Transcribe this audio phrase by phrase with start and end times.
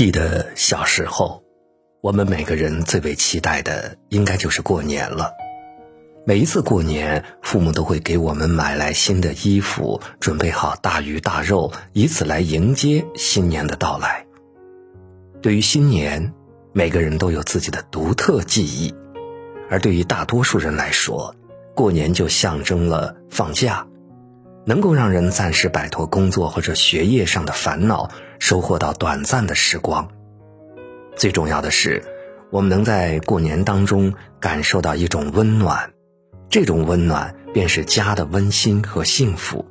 [0.00, 1.42] 记得小时候，
[2.00, 5.30] 我们每个人最为期待的，应该就是过年了。
[6.24, 14.24] 每一次过年，父母都会给我们买来新的衣服，准备好大鱼大肉，以此来迎接新年的到来。
[15.42, 16.32] 对于新年，
[16.72, 18.94] 每个人都有自己的独特记忆，
[19.68, 21.34] 而对于大多数人来说，
[21.76, 23.86] 过年就象征了放假。
[24.64, 28.10] 能够让人暂时摆脱工作或者学业上的烦恼，
[28.50, 30.08] 收获到短暂的时光。
[31.14, 32.02] 最重要的是，
[32.50, 35.92] 我们能在过年当中感受到一种温暖，
[36.48, 39.64] 这种温暖便是家的温馨和幸福。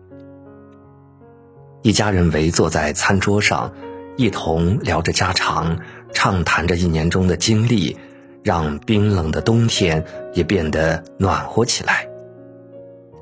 [1.82, 3.74] 一家人围坐在餐桌上，
[4.16, 5.78] 一同聊着家常，
[6.14, 7.98] 畅谈着一年中的经历，
[8.46, 12.08] 让冰冷的冬天也变得暖和起来。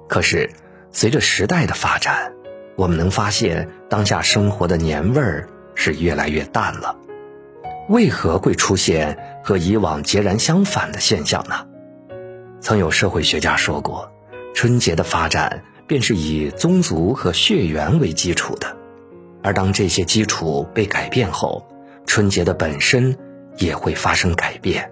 [0.08, 0.52] 可是。
[0.90, 2.34] 随着时代的发展，
[2.78, 6.96] 我们能发现当下生活的年味儿是越来越淡了。
[7.90, 11.66] 为何会出现和以往截然相反的现象呢？
[12.62, 14.12] 曾有社会学家说过，
[14.54, 18.78] 春节的发展便是以宗族和血缘为基础的，
[19.42, 21.68] 而当这些基础被改变后，
[22.06, 23.18] 春节的本身
[23.58, 24.92] 也会发生改变。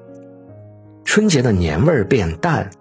[1.03, 2.71] 春节的年味儿变淡，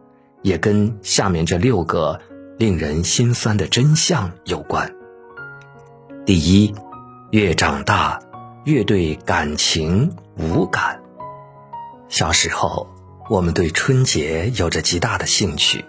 [0.41, 2.19] 也跟下面这六个。
[2.57, 4.94] 令人心酸的真相有关。
[6.27, 6.75] 第一，
[7.33, 8.19] 越长大，
[8.65, 10.99] 越对感情无感。
[12.09, 12.89] 小时候，
[13.29, 15.85] 我们对春节有着极大的兴趣，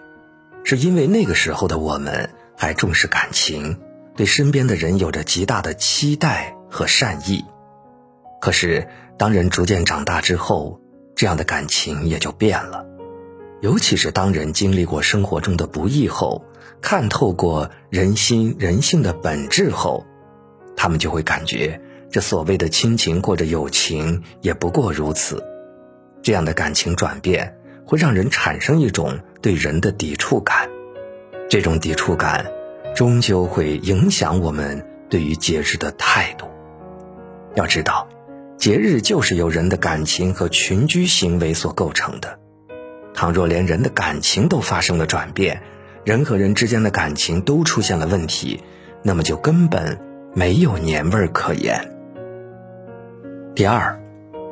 [0.66, 3.80] 是因为那个时候的我们还重视感情，
[4.18, 7.46] 对身边的人有着极大的期待和善意。
[8.42, 8.86] 可是，
[9.18, 10.82] 当人逐渐长大之后，
[11.16, 12.86] 这样的感情也就变了。
[13.62, 16.44] 尤其是当人经历过生活中的不易后，
[16.82, 20.06] 看透过人心人性的本质后，
[20.86, 25.44] 他们就会感觉这所谓的亲情或者友情也不过如此。
[26.22, 30.70] 这样的感情转变会让人产生一种对人的抵触感，
[31.50, 32.46] 这种抵触感
[32.96, 36.46] 终究会影响我们对于节日的态度。
[37.56, 38.08] 要知道，
[38.56, 42.38] 节日就是由人的感情和群居行为所构成的。
[43.16, 45.64] 倘若连人的感情都发生了转变，
[46.04, 48.64] 人和人之间的感情都出现了问题，
[49.02, 49.98] 那么就根本
[50.38, 51.80] 没有年味儿可言。
[53.56, 53.98] 第二，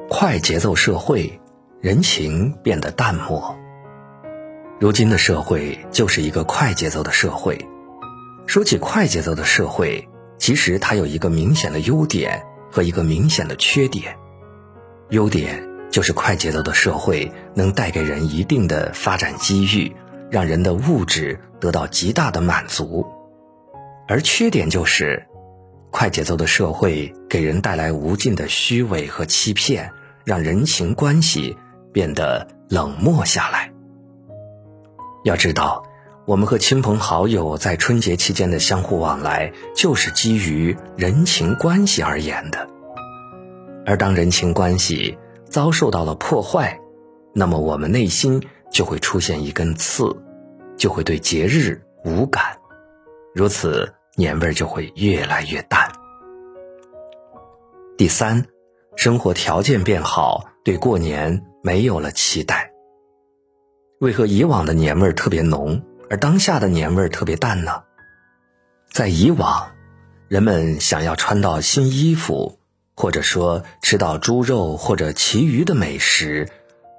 [0.10, 1.38] 快节奏社会，
[1.82, 3.54] 人情变得淡漠。
[4.80, 7.60] 如今的社会就是一个快节奏的社会。
[8.46, 10.08] 说起快节奏的社会，
[10.38, 14.16] 其实它有一个明显的优点和一个明显的缺点。
[15.10, 15.62] 优点
[15.92, 19.94] 就是快节奏的社会能带给人一定的发展机遇。
[20.32, 23.06] 让人的物质得到极大的满足，
[24.08, 25.28] 而缺点就是，
[25.94, 29.92] 快节奏的社会给人带来无尽的虚伪和欺骗，
[30.26, 31.56] 让人情关系
[31.94, 33.72] 变得冷漠下来。
[35.24, 35.86] 要知道，
[36.26, 42.68] 我们和亲朋好友在春节期间的相互往来，就是基于人情关系而言的。
[43.86, 45.16] 而当人情关系
[45.46, 46.80] 遭受到了破坏，
[47.36, 50.18] 那么我们内心就会出现一根刺。
[50.76, 52.44] 就会对节日无感，
[53.36, 55.92] 如此年味儿就会越来越淡。
[57.98, 58.46] 第三，
[58.96, 62.72] 生活条件变好，对过年没有了期待。
[64.00, 67.84] 为何以往的年味儿特别浓，而当下的年味儿特别淡呢？
[68.92, 69.72] 在以往，
[70.28, 72.60] 人们想要穿到新衣服，
[72.96, 76.50] 或者说吃到猪肉或者其余的美食，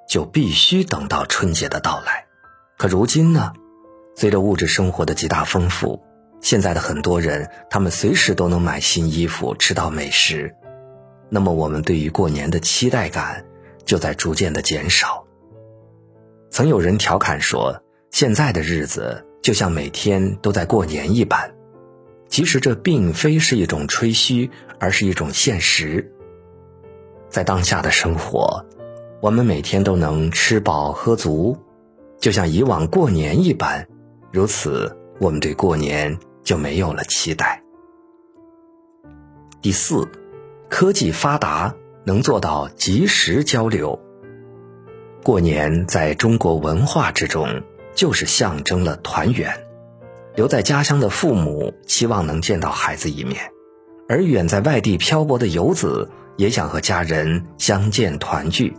[0.09, 2.27] 就必须等到春节的到来。
[2.77, 3.53] 可如今呢？
[4.17, 6.03] 随着物质生活的极大丰富，
[6.45, 10.55] 现在的很多人，他们随时都能买新衣服、吃到美食，
[11.31, 13.43] 那么我们对于过年的期待感
[13.87, 15.25] 就在逐渐的减少。
[16.51, 21.51] 曾有人调侃说，现在的日子就像每天都在过年一般，
[22.29, 26.13] 其实这并非是一种吹嘘，而是一种现实。
[27.31, 28.63] 在当下的生活，
[29.23, 31.57] 我们每天都能吃饱喝足，
[32.21, 33.89] 就像以往过年一般。
[34.31, 37.63] 如此，我们对过年就没有了期待。
[39.61, 40.07] 第四，
[40.69, 41.75] 科技发达
[42.05, 43.99] 能做到及时交流。
[45.23, 47.63] 过年在中国文化之中，
[47.95, 49.53] 就是象征了团圆。
[50.37, 53.41] 留在家乡的父母期望能见到孩子一面，
[54.09, 58.77] 而远在外地漂泊的游子也想和家人相见团聚。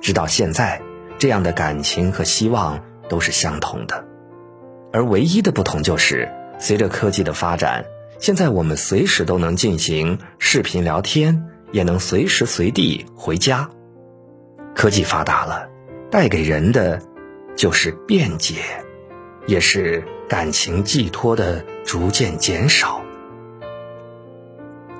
[0.00, 0.82] 直到现在，
[1.18, 4.04] 这样的感情和希望都是相同的。
[4.92, 6.28] 而唯一的不同就是，
[6.62, 7.84] 随着科技的发展，
[8.20, 13.68] 现在我们随时都能进行视频聊天，也能随时随地回家。
[14.72, 15.68] 科技发达了，
[16.08, 17.02] 带给人的
[17.56, 18.54] 就是便捷，
[19.48, 23.02] 也是感情寄托的逐渐减少。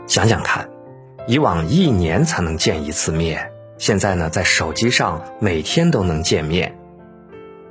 [0.09, 0.69] 想想看，
[1.29, 6.77] 以往一年才能见一次面，现在呢，在手机上每天都能见面。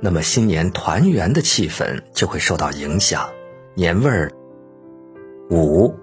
[0.00, 3.28] 那么新年团圆的气氛就会受到影响，
[3.74, 4.30] 年味儿。
[5.50, 5.94] 五，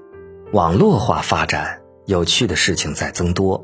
[0.51, 3.63] 网络化发展，有趣的事情在增多。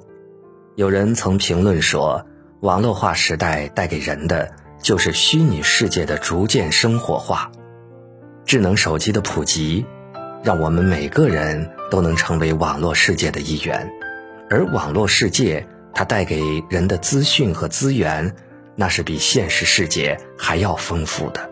[0.75, 2.23] 有人曾评论说，
[2.59, 7.51] 网络化时代带给人的就是虚拟世界的逐渐生活化。
[8.45, 9.83] 智能手机的普及，
[10.43, 13.91] 让我们每个人都能成为网络世界的一员，
[14.51, 18.35] 而网络世界它带给人的资讯和资源。
[18.75, 21.49] 那是比现实世界还要丰富的。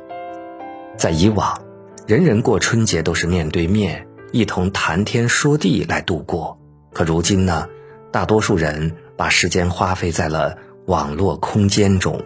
[0.98, 1.63] 在以往，
[2.06, 6.60] 人人过春节都是面对面，一同谈天说地来度过。
[6.92, 7.70] 可如今呢，
[8.12, 12.22] 大多数人把时间花费在了网络空间中。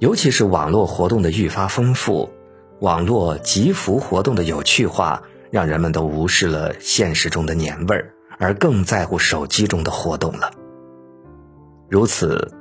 [0.00, 2.28] 尤其是网络活动的愈发丰富，
[2.80, 5.22] 网络集福活动的有趣化，
[5.52, 10.50] 让人们都无视了现实中的年味儿，而更在乎手机中的活动了。
[11.88, 12.52] 如此。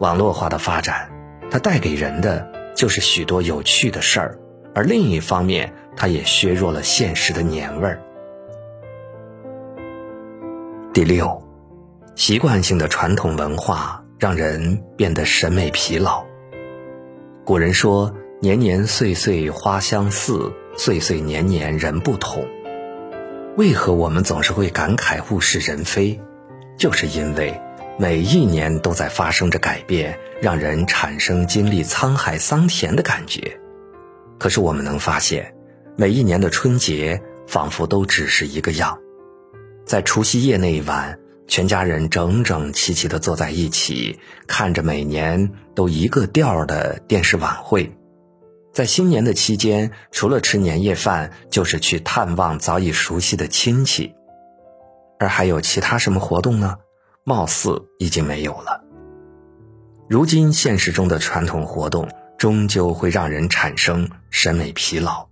[0.00, 1.08] 网络化的发展，
[1.52, 4.38] 它带给人的就是许多有趣的事儿，
[4.74, 8.02] 而另一方面，它也削弱了现实的年味儿。
[10.92, 11.42] 第六，
[12.16, 16.24] 习惯性的传统文化让人变得审美疲劳。
[17.44, 22.44] 古人说：“年年岁岁花相似，岁岁年年人不同。”
[23.56, 26.20] 为何我们总是会感慨物是人非？
[26.76, 27.60] 就是因为。
[27.96, 33.56] 每一年都在发生着改变，让人产生经历沧海桑田的感觉。
[34.38, 35.54] 可是我们能发现，
[35.96, 38.98] 每一年的春节仿佛都只是一个样。
[39.84, 47.94] 在除夕夜那一晚，全家人整整齐齐地坐在一起，看着每年都一个调儿的电视晚会。
[48.72, 54.14] 在新年的期间，除了吃年夜饭，就是去探望早已熟悉的亲戚。
[55.18, 56.76] 而还有其他什么活动呢？
[57.22, 58.82] 貌似已经没有了。
[60.08, 62.08] 如今现实中的传统活动
[62.38, 65.28] 终究会让人产生审美疲劳，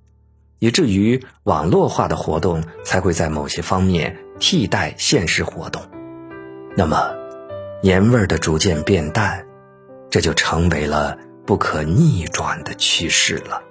[0.58, 5.82] 以至于网络化的活动才会在某些方面替代现实活动。
[6.76, 7.14] 那么，
[7.82, 9.44] 年味儿的逐渐变淡，
[10.10, 13.62] 这就成为了不可逆转的趋势了。